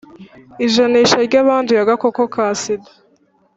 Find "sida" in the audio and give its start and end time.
2.61-2.91